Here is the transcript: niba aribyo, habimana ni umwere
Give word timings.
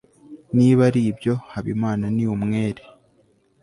niba 0.57 0.81
aribyo, 0.89 1.33
habimana 1.53 2.05
ni 2.15 2.23
umwere 2.35 2.83